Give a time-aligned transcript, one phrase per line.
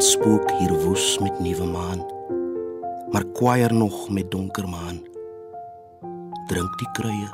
[0.00, 2.00] Dit spook hier woes met nuwe maan,
[3.12, 5.02] maar kwaier nog met donker maan.
[6.48, 7.28] Drink die kruie,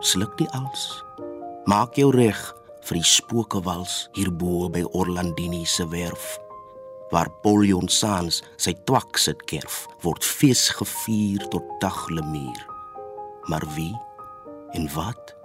[0.00, 1.02] sluk die als.
[1.68, 2.40] Maak jou reg
[2.88, 6.38] vir die spookewals hierbo by Orlandini se werf
[7.12, 12.64] waar Polion Sans sy twak sit kerf word fees gevier tot daglemuur
[13.52, 13.92] maar wie
[14.72, 15.36] en wat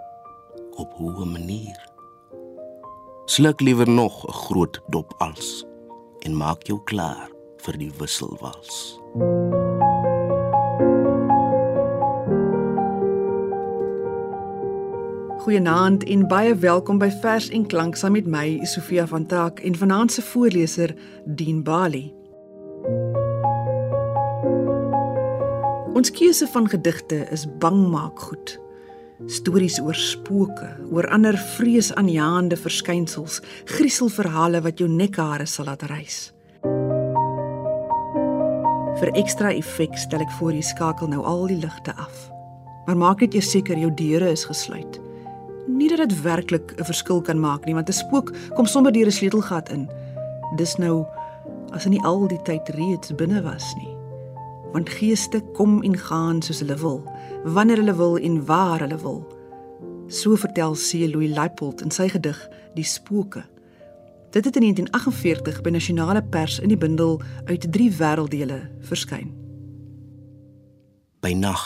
[0.80, 1.76] op hoe 'n manier
[3.26, 5.66] sluk liewer nog 'n groot dop als
[6.24, 7.30] en maak jou klaar
[7.66, 8.98] vir die wisselwals
[15.44, 19.76] Goeienaand en baie welkom by Vers en Klank saam met my Sofia van Taak en
[19.76, 22.14] vanaand se voorleser Dien Bali.
[25.94, 28.63] Ons keuse van gedigte is bang maak goed
[29.28, 36.32] stories oor spooke, oor ander vreesaanjaende verskynsels, grieselverhale wat jou nekhare sal laat rys.
[39.00, 42.30] Vir ekstra effek stel ek voor jy skakel nou al die ligte af.
[42.86, 45.00] Maar maak net eers seker jou deure is gesluit.
[45.68, 49.08] Nie dat dit werklik 'n verskil kan maak nie, want 'n spook kom sommer deur
[49.08, 49.90] 'n sleutelgat in.
[50.58, 51.06] Dis nou
[51.72, 53.93] as hy nie al die tyd reeds binne was nie.
[54.74, 57.04] Want geeste kom en gaan soos hulle wil
[57.44, 59.22] wanneer hulle wil en waar hulle wil.
[60.08, 60.94] So vertel C.
[60.94, 62.40] Louis Leipold in sy gedig
[62.76, 63.46] Die Spooke.
[64.34, 69.30] Dit het in 1948 by nasionale pers in die bundel uit drie wêrelddele verskyn.
[71.22, 71.62] By nag,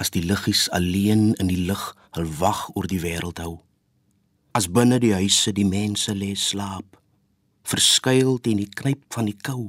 [0.00, 1.82] as die liggies alleen in die lig
[2.16, 3.58] hul wag oor die wêreld hou.
[4.56, 6.96] As binne die huise die mense lê slaap,
[7.68, 9.68] verskuil teen die knyp van die kou.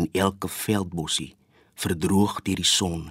[0.00, 1.34] En elke veldbossie
[1.82, 3.10] verdroog deur die son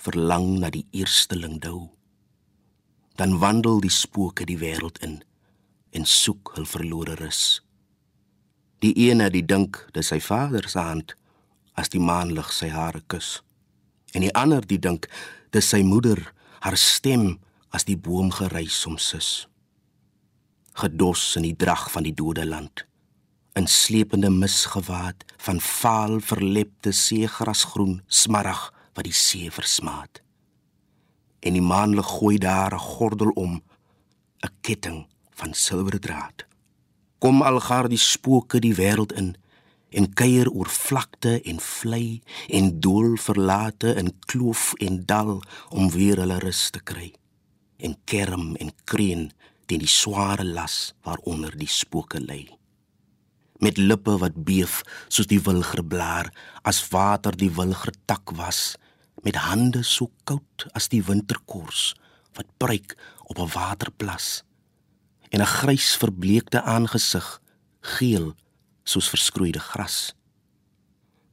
[0.00, 1.90] verlang na die eersteling dou.
[3.16, 5.20] Dan wandel die spooke die wêreld in
[5.96, 7.60] en soek hul verlore rus.
[8.84, 11.14] Die ene die dink dis sy vader se hand
[11.76, 13.40] as die maanlig sy hare kus.
[14.12, 15.08] En die ander die dink
[15.52, 16.20] dis sy moeder
[16.64, 17.36] haar stem
[17.76, 19.48] as die boom gereis om sus.
[20.76, 22.84] Gedos in die drag van die dode land
[23.56, 30.20] in slepende mis gewaad van vaal verlepte seegrasgroen smarag wat die see versmaat.
[31.40, 33.62] En die maanlig gooi daar 'n gordel om,
[34.44, 36.44] 'n ketting van silwerdraad.
[37.18, 39.36] Kom algaar die spooke die wêreld in
[39.88, 46.16] en kuier oor vlakte en vlei en doel verlate in kloof en dal om weer
[46.16, 47.12] hulle rus te kry.
[47.76, 49.30] En kerm en kreun
[49.66, 52.56] teen die sware las waaronder die spooke lê
[53.58, 56.28] met lippe wat beef soos die wilgerblaar
[56.66, 58.76] as water die wilgertak was.
[59.24, 61.94] Met hande so koud as die winterkors
[62.36, 64.42] wat breek op 'n waterplas.
[65.30, 67.40] En 'n grys verbleekte aangesig
[67.80, 68.34] geel
[68.84, 70.14] soos verskroeide gras.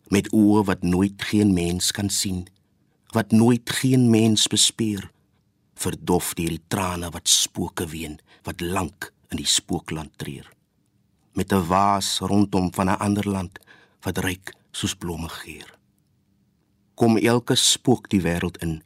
[0.08, 2.48] Met oë wat nooit geen mens kan sien
[3.14, 5.12] wat nooit geen mens bespeer.
[5.76, 10.54] Verdof deur die trane wat spooke ween wat lank in die spookland treur
[11.34, 13.60] met 'n waas rondom van 'n ander land
[14.02, 15.78] wat ryk soos blomme geur
[16.96, 18.84] kom elke spook die wêreld in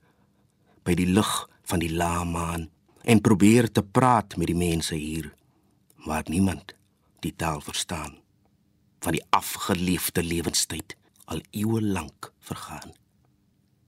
[0.84, 2.70] by die lig van die laamaan
[3.04, 5.34] en probeer te praat met die mense hier
[6.08, 6.76] maar niemand
[7.20, 8.16] die taal verstaan
[9.00, 12.94] van die afgeleefde lewenstyd al eeue lank vergaan.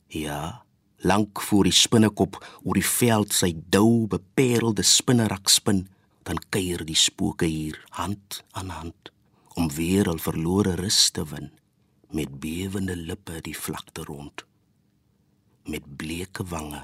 [0.08, 0.64] Ja
[1.02, 5.86] lank voor die spinnekop oor die veld sy dou beperelde spinnerak spin
[6.30, 9.10] dan kuier die spooke hier hand aan hand
[9.58, 11.50] om weer al verlore rus te win
[12.14, 14.46] met bewende lippe die vlakte rond
[15.66, 16.84] met bleeke wange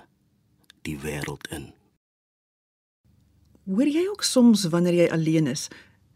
[0.86, 1.68] die wêreld in.
[3.70, 5.68] Hoor jy ook soms wanneer jy alleen is?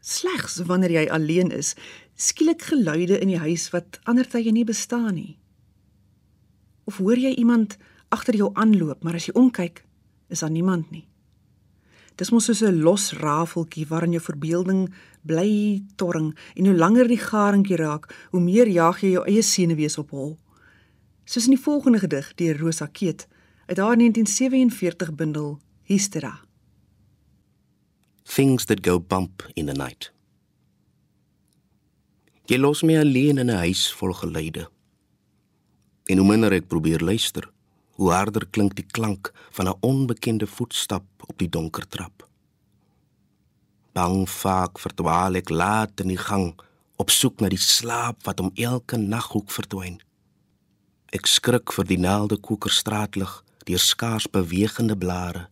[0.02, 1.76] Slegs wanneer jy alleen is
[2.20, 5.38] skielik geluide in die huis wat ander tye nie bestaan nie.
[6.90, 7.78] Of hoor jy iemand
[8.10, 9.86] agter jou aanloop maar as jy omkyk
[10.34, 11.06] is daar niemand nie
[12.20, 14.94] Dis mos soos 'n los rafeltjie waarin jou verbeelding
[15.24, 19.98] bly torring en hoe langer die garingkie raak, hoe meer jaag jy jou eie senuwees
[19.98, 20.38] op hol.
[21.24, 23.28] Soos in die volgende gedig deur Rosa Keet
[23.68, 26.44] uit haar 1947 bundel Hystera.
[28.24, 30.12] Things that go bump in the night.
[32.46, 34.70] Jy los my alleen in 'n huis vol geluide.
[36.06, 37.50] En hoe minder ek probeer luister,
[38.00, 42.28] hoe harder klink die klank van 'n onbekende voetstap op die donker trap.
[43.92, 46.56] Bang vaak verdwaal ek laat in die gang
[46.96, 50.00] op soek na die slaap wat om elke naghoek verdwyn.
[51.12, 55.48] Ek skrik vir die naalde kokerstraatlig deur skaars bewegende blare.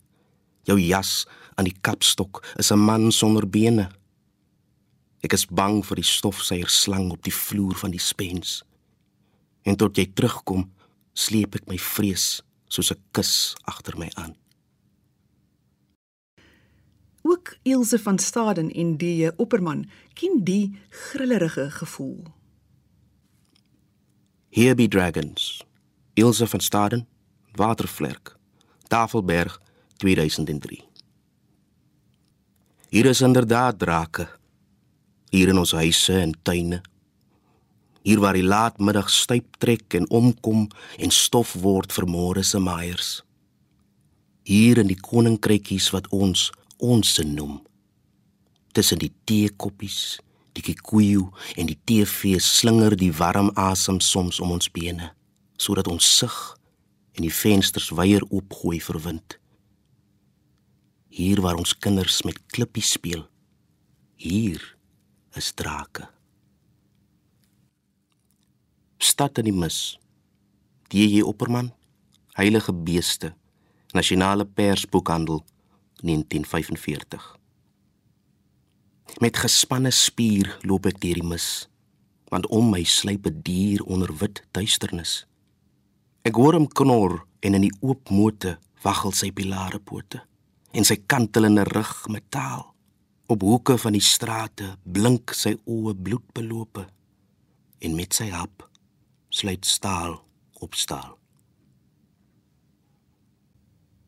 [0.62, 3.90] Jou jas aan die kapstok is 'n man sonder bene.
[5.20, 8.62] Ek is bang vir die stofsuier slang op die vloer van die spens.
[9.62, 10.70] En tot jy terugkom,
[11.18, 14.36] sleep ek my vrees soos 'n kus agter my aan.
[17.22, 22.22] Ook Ilse van Staden en die opperman ken die grillerige gevoel.
[24.48, 25.64] Here be dragons.
[26.14, 27.06] Ilse van Staden,
[27.52, 28.36] Watervlerk,
[28.88, 29.60] Tafelberg
[29.96, 30.84] 2003.
[32.88, 34.28] Hier is inderdaad drake.
[35.28, 36.80] Hier in ons huise en tuine.
[38.08, 40.62] Hier waar die laatmiddag styp trek en omkom
[40.96, 43.10] en stof word vir môre se maaiers.
[44.48, 46.46] Hier in die koninkrykies wat ons
[46.80, 47.58] ons se noem.
[48.72, 50.22] Tussen die teekoppies,
[50.56, 51.28] die kikuyu
[51.60, 55.12] en die TV slinger die warm asem soms om ons bene,
[55.60, 56.40] sodat ons sug
[57.12, 59.40] en die vensters weier oopgooi vir wind.
[61.12, 63.28] Hier waar ons kinders met klippies speel,
[64.16, 64.64] hier
[65.36, 66.08] is drake.
[68.98, 69.94] Stad in die mis.
[70.90, 71.70] DJ Opperman,
[72.34, 73.34] Heilige Beeste,
[73.94, 75.44] Nasionale Persboekhandel
[76.02, 77.36] 1945.
[79.22, 81.68] Met gespanne spier loop ek deur die mis,
[82.26, 85.26] want om my sluip 'n dier onder wit duisternis.
[86.26, 90.26] Ek hoor hom knor en in die oop mote waggel sy pilare pote
[90.72, 92.74] en sy kantelende rug metaal.
[93.28, 96.88] Op hoeke van die strate blink sy oë bloedbelope
[97.78, 98.67] en met sy hap
[99.38, 101.18] sluit staal op staal.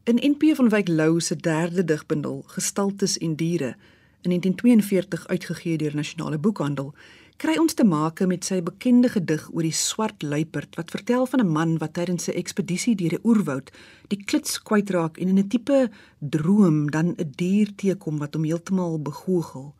[0.04, 3.76] In NP van Wyk Lou se derde digbundel Gestaltes en diere
[4.20, 6.94] in 1942 uitgegee deur Nasionale Boekhandel,
[7.36, 11.40] kry ons te make met sy bekende gedig oor die swart luiperd wat vertel van
[11.40, 13.70] 'n man wat tydens 'n ekspedisie deur die oerwoud
[14.08, 18.98] die klits kwytraak en in 'n tipe droom dan 'n dier teekom wat hom heeltemal
[19.02, 19.74] begoogel.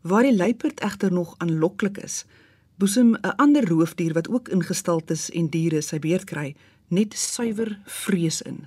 [0.00, 2.24] Waar die luiperd egter nog aanloklik is,
[2.78, 6.54] boesem 'n ander roofdier wat ook ingestaltes is en diere sy beurt kry,
[6.88, 8.66] net suiwer vrees in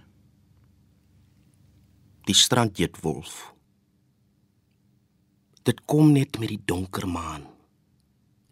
[2.28, 3.54] die strandjeetwolf.
[5.64, 7.46] Dit kom net met die donker maan.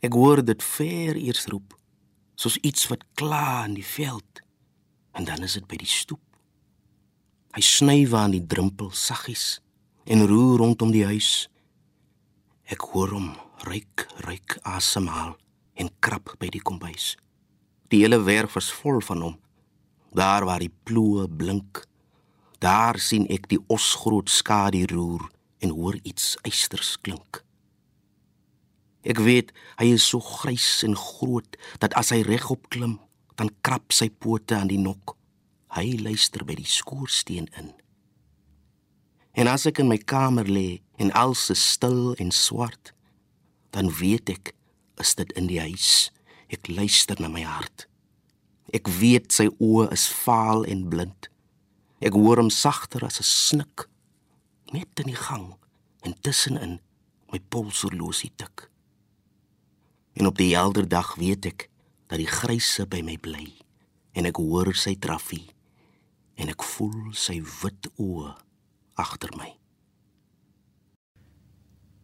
[0.04, 1.76] Ek hoor dit ver eers roep,
[2.40, 4.42] soos iets wat kla in die veld,
[5.16, 6.24] en dan is dit by die stoep.
[7.56, 9.62] Hy sny waar aan die drempel saggies
[10.12, 11.48] en roer rondom die huis.
[12.68, 13.32] Ek hoor hom
[13.64, 15.38] ryk, ryk asemhaal
[15.76, 17.14] en krap by die kombuis.
[17.92, 19.36] Die hele werf is vol van hom.
[20.16, 21.84] Daar waar die ploe blink
[22.66, 25.28] Daar sien ek die osgroot skadu roer
[25.62, 27.44] en hoor iets eisters klink.
[29.06, 32.98] Ek weet hy is so grys en groot dat as hy regop klim,
[33.38, 35.14] dan krap sy pote aan die nok.
[35.76, 37.74] Hy luister by die skoorsteen in.
[39.36, 42.96] En as ek in my kamer lê en alles is stil en swart,
[43.76, 44.56] dan weet ek
[45.00, 46.12] is dit in die huis.
[46.48, 47.88] Ek luister na my hart.
[48.74, 51.30] Ek weet sy oë is vaal en blind.
[52.06, 53.88] Ek hoor hom sagter as 'n snik
[54.74, 55.56] net in die gang
[56.04, 56.80] en tussenin
[57.32, 58.70] my polshorlosie tik.
[60.14, 61.70] En op die helder dag weet ek
[62.08, 63.54] dat die gryse by my bly
[64.14, 65.50] en ek hoor sy traffie
[66.36, 68.36] en ek voel sy wit oë
[69.02, 69.52] agter my.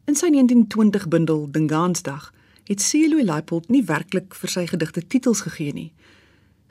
[0.09, 2.31] In sy 1920 bundel Dingansdag
[2.71, 5.89] het Celoe Leipold nie werklik vir sy gedigte titels gegee nie.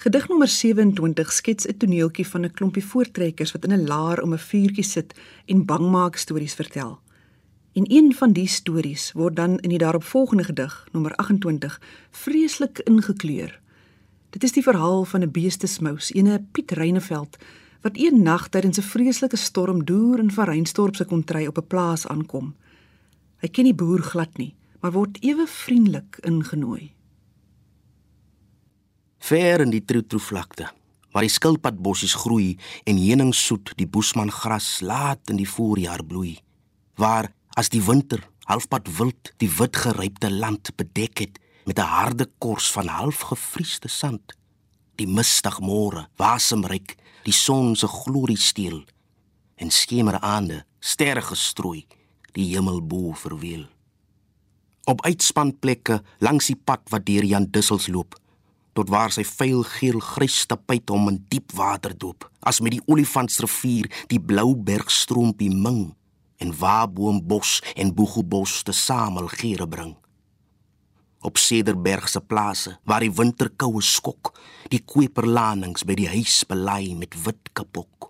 [0.00, 4.33] Gedig nommer 27 skets 'n toneeltjie van 'n klompie voortrekkers wat in 'n laar om
[4.33, 5.14] 'n vuurtjie sit
[5.47, 7.00] en bangmaak stories vertel.
[7.73, 11.80] En een van die stories word dan in die daaropvolgende gedig, nommer 28,
[12.11, 13.61] vreeslik ingekleur.
[14.30, 17.37] Dit is die verhaal van 'n beestesmous, ene Piet Reyneveld,
[17.80, 22.07] wat een nag tydens 'n vreeslike storm deur in Verreinstorp se kontry op 'n plaas
[22.07, 22.54] aankom.
[23.37, 26.92] Hy ken die boer glad nie, maar word ewe vriendelik ingenooi.
[29.20, 30.70] Ver in die Troetroevlakte,
[31.12, 32.56] waar die skilpadbossies groei
[32.88, 36.38] en heuningsoet die boesman gras laat in die voorjaar bloei,
[36.96, 42.26] waar as die winter halfpad wild die wit gerypte land bedek het met 'n harde
[42.38, 44.34] kors van halfgevriesde sand,
[44.96, 48.84] die mistig môre wasemryk die son se glorie steel
[49.56, 51.87] en skemeraande sterre gestrooi
[52.32, 53.68] die hemel bo verweel
[54.90, 58.16] op uitspanplekke langs die pad wat deur Jan Dussels loop
[58.78, 62.85] tot waar sy vuil geel grys tapuit hom in diep water doop as met die
[62.90, 65.90] olifantsrivier die blou bergstroompie ming
[66.40, 69.92] en waaboombos en boegelbos te samel gere bring.
[71.20, 74.32] Op Cederberg se plase waar die winterkoue skok
[74.73, 78.09] die koperlanings by die huis belei met wit kapok.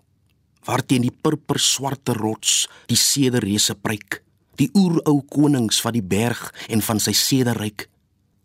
[0.63, 4.21] Waar teen die purper swarte rots die sederreuse pryk
[4.59, 7.87] die oerou konings van die berg en van sy sederryk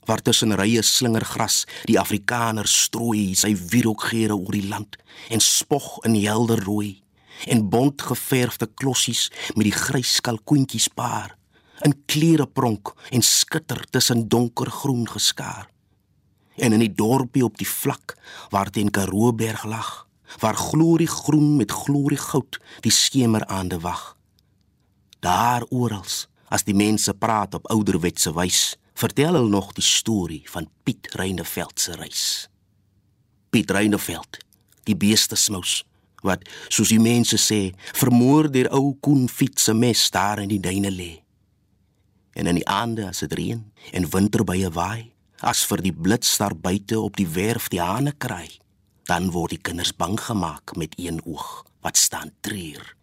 [0.06, 4.98] waar tussen rye slingergras die Afrikaner strooi sy wierookgeure oor die land
[5.34, 7.02] en spog in helder rooi
[7.44, 11.34] en bont geverfde klossies met die grys kalkoentjies paar
[11.84, 15.68] in klere pronk en skitter tussen donkergroen geskaar.
[16.56, 18.16] En in die dorpie op die vlak
[18.50, 20.06] waar teen Karooberg lag
[20.40, 24.15] waar glorie groen met glorie goud die skemer aande wag
[25.26, 26.06] daar oral
[26.54, 31.80] as die mense praat op ouderwetse wyse vertel hulle nog die storie van Piet Reineveld
[31.80, 32.24] se reis.
[33.50, 34.38] Piet Reineveld,
[34.88, 35.82] die beeste smous
[36.26, 40.62] wat soos die mense sê, vermoor deur ou Koen Fiets se mes daar in die
[40.62, 41.12] duine lê.
[42.34, 43.60] En in die aande as dit reën
[43.92, 48.16] en winter baie waai, as vir die blits daar buite op die werf die hane
[48.16, 48.58] kraai,
[49.06, 52.96] dan word die kinders bang gemaak met een oog wat staan treur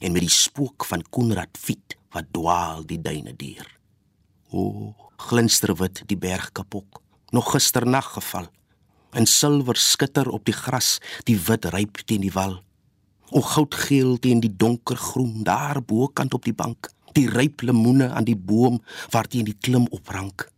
[0.00, 3.68] en met die spook van Konrad Fiet wat dwaal die duine deur.
[4.50, 4.94] O,
[5.28, 8.48] glinsterwit die bergkapok, nog gisternag geval.
[9.14, 12.58] In silwer skitter op die gras, die wit ryp teen die wal.
[13.30, 18.38] O goudgeel teen die donkergroen daar bokant op die bank, die ryp lemoene aan die
[18.38, 18.80] boom
[19.10, 20.48] waarteen die klim oprank.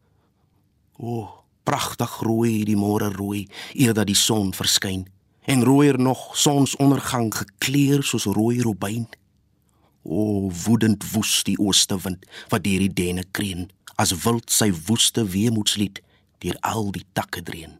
[0.97, 1.27] O,
[1.67, 5.05] pragtig rooi die môre rooi eer dat die son verskyn
[5.43, 9.09] en rooier nog sonsondergang gekleur soos rooi robyn.
[10.03, 13.69] O woedend woes die ooste wind wat deur die denne kreun
[14.03, 16.01] as wild sy woeste weemoedslied
[16.43, 17.79] deur al die takke dreun.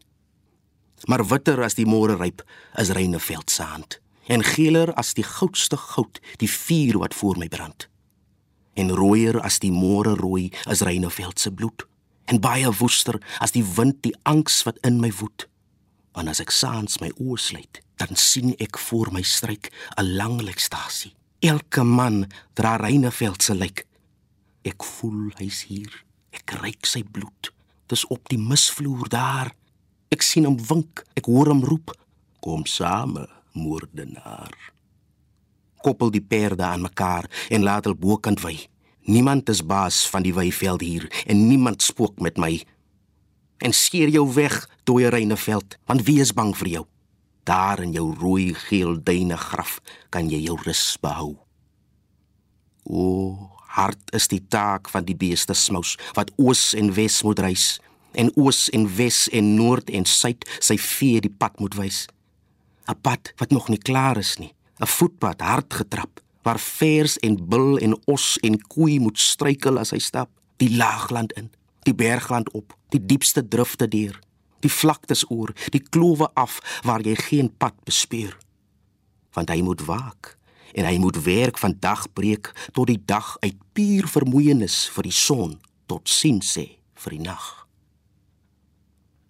[1.05, 2.43] Maar witter as die môre ryp
[2.79, 3.99] is Reineveld se hand
[4.31, 7.89] en geeler as die goudste goud die vuur wat voor my brand.
[8.79, 11.83] En rooier as die môre rooi is Reineveld se bloed
[12.31, 15.47] en baie woester as die wind die angs wat in my woed.
[16.15, 20.41] Want as ek saans my oë sluit, dan sien ek voor my stryk 'n lang
[20.41, 21.13] lekstasie.
[21.43, 23.83] Elke man dra Reineveld se lijk
[24.63, 25.91] Ek voel hy's hier.
[26.31, 27.49] Ek ruik sy bloed.
[27.91, 29.51] Dis op die misvloer daar.
[30.07, 31.01] Ek sien hom wink.
[31.19, 31.91] Ek hoor hom roep:
[32.39, 34.55] "Kom same, moordenaar."
[35.83, 38.55] Koppel die perde aan mekaar en laat hulle bokant wy.
[39.03, 42.63] Niemand is baas van die weiveld hier en niemand spook met my.
[43.59, 46.85] En skeer jou weg, dooie Reineveld, want wie is bang vir jou?
[47.43, 51.35] Daar in jou rooi geel duine graf kan jy jou rus behou.
[52.83, 57.79] O, Hart is die taak van die beeste smous wat oos en wes moet reis
[58.13, 62.05] en oos en wes en noord en suid sy vee die pad moet wys.
[62.87, 67.47] 'n Pad wat nog nie klaar is nie, 'n voetpad hard getrap waar vers en
[67.49, 71.49] bil en os en koei moet struikel as hy stap, die laagland in,
[71.87, 74.19] die bergland op, die diepste drifte deur,
[74.63, 78.37] die vlaktes oor, die klowe af waar jy geen pad bespeur.
[79.35, 80.35] Want hy moet waak
[80.73, 85.59] en hy moet werk van dagbreek tot die dag uit puur vermoeienis vir die son
[85.91, 86.65] tot sien sê
[87.03, 87.45] vir die nag.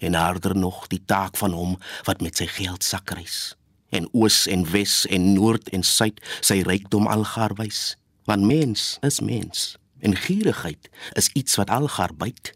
[0.04, 1.76] En harder nog die taak van hom
[2.08, 3.54] wat met sy geld sak reis
[3.94, 7.94] en oos en wes en noord en suid sy rykdom algaar wys
[8.30, 9.74] want mens is mens
[10.04, 12.54] en gierigheid is iets wat algaar byt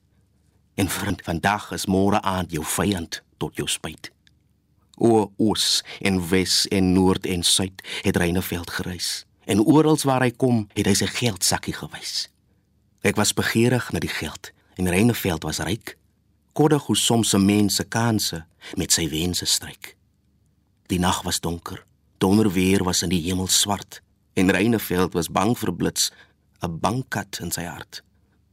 [0.78, 4.12] en vriend vandag is môre aand jou vyand tot jou spyt
[4.98, 9.26] O oos en wes en noord en suid het Reineveld gereis.
[9.46, 12.28] En oral waar hy kom, het hy sy geldsakkie gewys.
[13.06, 15.96] Ek was begeerig na die geld en Reineveld was ryk.
[16.58, 18.42] Koddig hoe soms se mense kanse
[18.76, 19.94] met sy wense stryk.
[20.90, 21.84] Die nag was donker,
[22.18, 24.02] donderweer was in die hemel swart
[24.34, 26.12] en Reineveld was bang vir blits,
[26.62, 28.02] 'n bang kat in sy hart.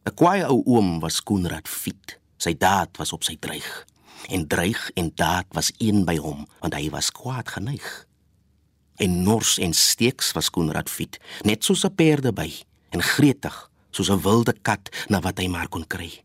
[0.04, 2.18] 'n Kwaai ou oom was Koenraad Fiet.
[2.37, 3.87] Sy daad was op sy dreig.
[4.28, 7.88] En dreig en daad was een by hom want hy was kwaad geneig.
[9.00, 12.52] En nors en steeks was Konrad Fiet net soos 'n perde by
[12.90, 16.23] en gretig soos 'n wilde kat na wat hy maar kon kry.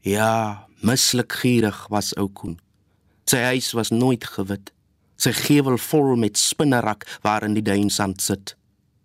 [0.00, 2.58] Ja mislik gierig was ou Koen.
[3.24, 4.72] Sy huis was nooit gewit.
[5.16, 8.56] Sy gevel vol met spinnerak waarin die duinsand sit.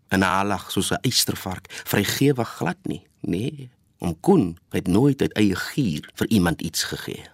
[0.10, 5.56] En alag soos 'n eystervark vrygewig glad nie nee om Koen het nooit uit eie
[5.56, 7.30] gier vir iemand iets gegee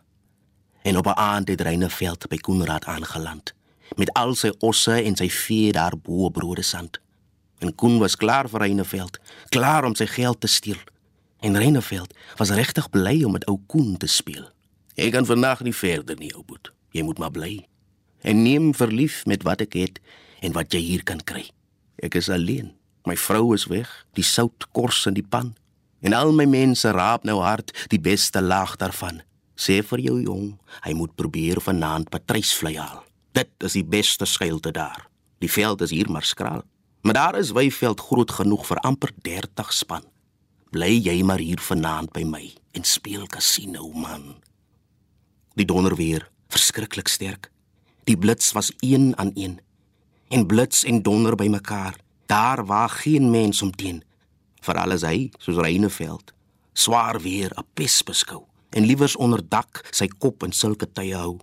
[0.82, 3.54] en op 'n aand het Reineveld by Koenraad aangeland
[3.96, 7.00] met al sy osse en sy vee daar bo brode sand.
[7.64, 10.80] En Koen was klaar vir Reineveld, klaar om sy geld te steel.
[11.40, 14.50] En Reineveld was regtig bly om met ou Koen te speel.
[14.96, 16.72] Ek kan vandag nie verder nie, ou boet.
[16.92, 17.68] Jy moet maar bly.
[18.22, 20.00] En neem verlief met wat ek het
[20.42, 21.46] en wat jy hier kan kry.
[21.96, 22.74] Ek is alleen.
[23.06, 25.56] My vrou is weg, die sout kors in die pan.
[26.02, 29.22] En al my mense raap nou hard die beste laag daarvan.
[29.58, 30.50] Sê vir jou jong,
[30.86, 33.02] hy moet probeer vanaand patrysvlei haal.
[33.34, 35.08] Dit is die beste skuilte daar.
[35.42, 36.64] Die veld is hier maar skraal.
[37.02, 40.06] Maar daar is Weyveld groot genoeg vir amper 30 span.
[40.74, 42.44] Bly jy maar hier vanaand by my
[42.76, 44.36] en speel kasino man.
[45.58, 47.50] Die donder weer, verskriklik sterk.
[48.06, 49.60] Die blits was een aan een.
[50.30, 54.04] En blits en donder bymekaar, daar waar geen mens omteen.
[54.68, 56.34] Veral as hy, soos Reineveld,
[56.76, 58.44] swaar weer 'n pes beskou
[58.76, 61.40] en liewers onder dak sy kop in sulke tye hou.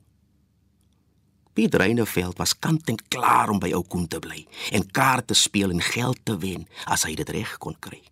[1.54, 5.70] Piet Reineveld was kant en klaar om by ou Koen te bly en kaarte speel
[5.70, 8.02] en geld te wen as hy dit reg kon kry.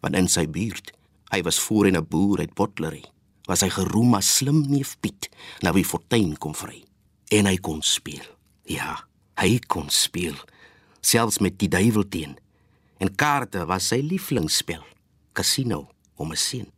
[0.00, 0.92] Want in sy buurt,
[1.30, 3.04] hy was voorheen 'n boer uit Botlery,
[3.46, 5.28] was hy geroem as slim neef Piet,
[5.62, 6.84] nou wie fortuin kom vry
[7.30, 8.26] en hy kon speel.
[8.64, 10.36] Ja, hy kon speel
[11.00, 12.38] selfs met die duiwel teen.
[12.98, 14.82] En kaarte was sy lieflingsspel,
[15.32, 16.72] casino om 'n seun.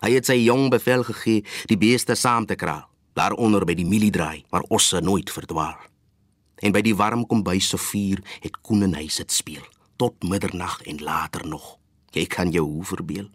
[0.00, 4.44] Hy het sy jong bevel gegee die beeste saam te kraal, daaronder by die mieliedraai
[4.50, 5.78] waar osse nooit verdwaal.
[6.62, 9.64] En by die warm kombuis se vuur het Koen en hy sit speel
[9.96, 11.78] tot middernag en later nog.
[12.12, 13.30] Jy kan jou hoe verbeel.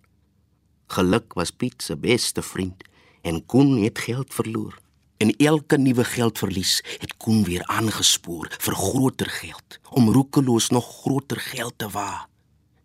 [0.87, 2.83] Geluk was Piet se beste vriend
[3.21, 4.77] en Koen het geld verloor.
[5.21, 11.37] En elke nuwe geldverlies het Koen weer aangespoor vir groter geld, om roekeloos nog groter
[11.39, 12.25] geld te wa.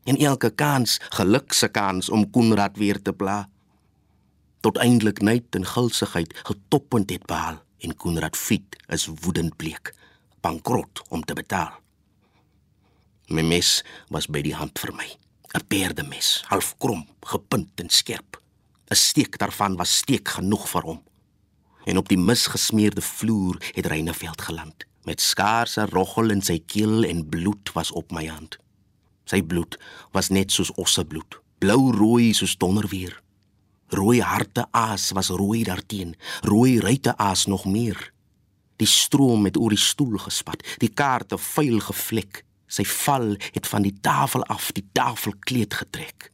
[0.05, 3.49] En elke kans, gelukse kans om Koenraad weer te pla.
[4.61, 9.95] Tot eindelik net en gulsigheid getoppend het behaal en Koenraad fiet is woedend bleek,
[10.45, 11.73] bankrot om te betaal.
[13.33, 13.81] My mes
[14.12, 15.09] was by die hand vir my,
[15.57, 18.37] 'n perdemes, half krom, gepunt en skerp.
[18.90, 21.06] 'n Steek daarvan was steek genoeg vir hom
[21.87, 27.23] en op die misgesmeerde vloer het Reineveld geland met skaarse roggel in sy keel en
[27.31, 28.59] bloed was op my hand.
[29.26, 29.78] Sy bloed
[30.14, 33.14] was net soos ossebloed, blou-rooi soos donderweer.
[33.94, 38.01] Rooi harte aas was rooi daarteen, rooi ruite aas nog meer.
[38.83, 42.42] Die stroom het oor die stoel gespat, die kaarte vuil gevlek.
[42.66, 46.33] Sy val het van die tafel af die tafelkleed getrek.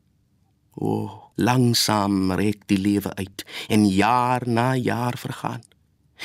[0.74, 5.62] O, oh, Langsam reik die lewe uit en jaar na jaar vergaan.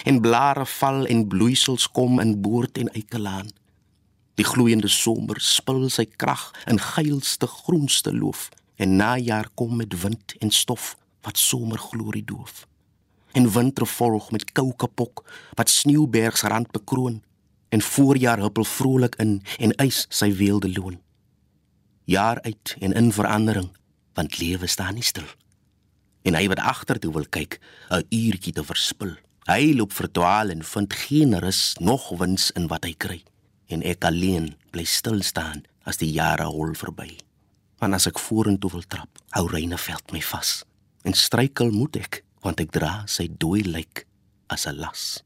[0.04, 3.48] En blare val en bloeisels kom in boord en eikelaan.
[4.36, 10.36] Die gloeiende somer spil sy krag in geilste groenste loof en najaar kom met wind
[10.40, 12.68] en stof wat somerglorie doof.
[13.32, 15.24] En winter volg met kou kapok
[15.56, 17.24] wat sneeubergs rand bekroon
[17.70, 21.02] en voorjaar huppel vrolik in en eis sy weelde loon.
[22.04, 23.72] Jaar uit en in verandering
[24.18, 25.28] want lewe staan nie stil.
[26.26, 29.16] En hy wat agtertoe wil kyk, 'n uurtjie te verspil.
[29.48, 33.24] Hy loop verdwaal en vind geen rus nog wins in wat hy kry.
[33.68, 37.16] En ek alleen bly stil staan as die jare hol verby.
[37.80, 40.64] Want as ek vorentoe wil trap, hou Reineveld my vas.
[41.04, 44.06] En struikel moet ek, want ek dra sy dooi lijk
[44.48, 45.24] as 'n las.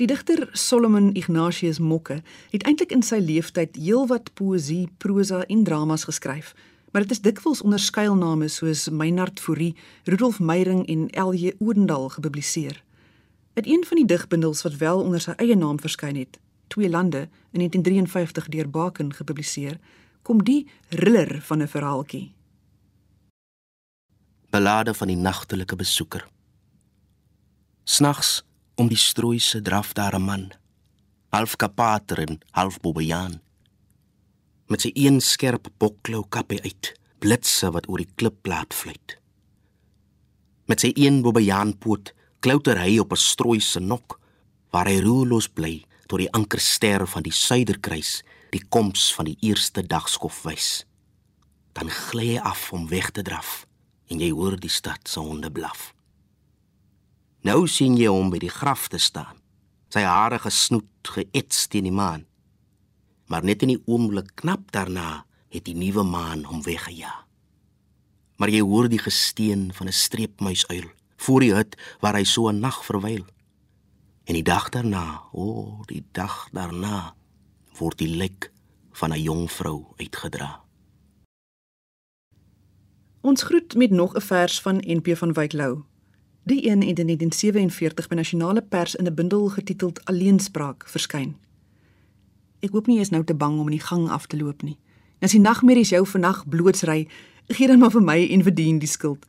[0.00, 6.04] Die digter Solomon Ignatius Mokke het eintlik in sy lewenstyd heelwat poësie, prosa en dramas
[6.04, 6.54] geskryf
[6.90, 11.54] maar dit is dikwels onder skuilname soos Meinhard Fourie, Rudolf Meyring en L.J.
[11.58, 12.82] Odendaal gepubliseer.
[13.54, 16.38] In een van die digbundels wat wel onder sy eie naam verskyn het,
[16.70, 17.18] Twee lande
[17.50, 19.78] in 1953 deur Baken gepubliseer,
[20.22, 22.32] kom die riller van 'n verhaaltjie.
[24.50, 26.28] Belade van die nagtelike besoeker.
[27.84, 30.52] Snags om die strooise draf daar 'n man,
[31.28, 33.40] half kapater en half bobbejaan
[34.70, 39.16] met sy een skerp bokklou kappie uit, blitse wat oor die klipplaat fluit.
[40.70, 44.20] Met sy een bobbejaanpoot klouter hy op 'n strooi se nok
[44.70, 49.82] waar hy roerloos bly tot die ankerster van die suiderkruis die koms van die eerste
[49.82, 50.86] dagskof wys.
[51.72, 53.66] Dan gly hy af om weg te draf
[54.06, 55.94] en jy hoor die stad se honde blaf.
[57.42, 59.36] Nou sien jy hom by die graf te staan,
[59.88, 62.29] sy hare gesnoet geets teen die maan
[63.30, 67.26] maar net in die oomblik knap daarna het die nuwe maan hom weggejaag.
[68.40, 72.58] Maar jy hoor die gesteen van 'n streepmuisuil voor die hut waar hy so 'n
[72.58, 73.24] nag verwyl.
[74.24, 77.14] En die dag daarna, o, oh, die dag daarna
[77.78, 78.52] word die lijk
[78.92, 80.64] van 'n jong vrou uitgedra.
[83.20, 85.82] Ons groet met nog 'n vers van NP van Wyk Lou.
[86.42, 91.36] Die een in 1947 by Nasionale Pers in 'n bundel getiteld Alleenspraak verskyn.
[92.60, 94.62] Ek hoop nie jy is nou te bang om in die gang af te loop
[94.62, 94.76] nie.
[95.24, 97.06] As die nagmerries jou vannag blootsry,
[97.48, 99.24] gee dan maar vir my en verdien die skuld.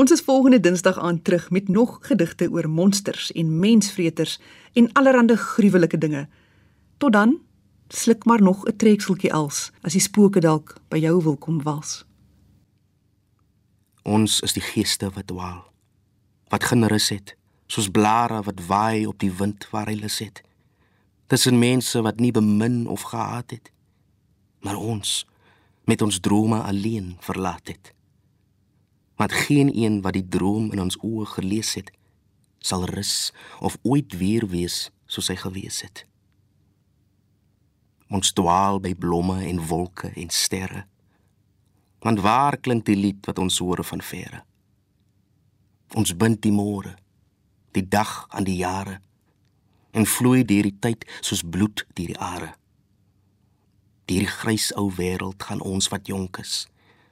[0.00, 4.38] Ons is volgende Dinsdag aan terug met nog gedigte oor monsters en mensvreters
[4.72, 6.28] en allerlei gruwelike dinge.
[6.98, 7.38] Tot dan,
[7.88, 12.04] sluk maar nog 'n trekseltjie als as die spooke dalk by jou wil kom wals.
[14.02, 15.72] Ons is die geeste wat dwaal.
[16.48, 20.42] Wat generus het, soos blare wat waai op die wind waar hy lus het
[21.30, 23.70] tussen mense wat nie bemin of gehaat het,
[24.66, 25.26] maar ons
[25.86, 27.92] met ons drome alleen verlaat het.
[29.14, 31.92] Want geen een wat die droom in ons oë gelees het,
[32.58, 36.02] sal rus of ooit weer wees soos hy gewees het.
[38.10, 40.82] Ons dwaal by blomme en wolke en sterre.
[42.02, 44.42] Want waar klink die lied wat ons hoor van verre?
[45.94, 46.96] Ons bind die môre,
[47.70, 48.98] die dag aan die jare
[49.90, 52.52] en vloei deur die tyd soos bloed deur die are.
[54.10, 56.66] Deur die grys ou wêreld gaan ons wat jonk is,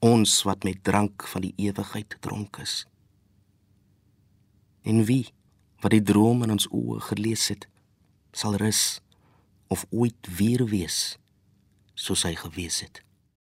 [0.04, 2.84] ons wat met drank van die ewigheid dronk is.
[4.82, 5.26] En wie
[5.82, 7.68] wat die droom in ons oë gelees het,
[8.32, 9.00] sal rus
[9.68, 11.18] of ooit weer wees
[11.98, 13.02] soos hy gewees het.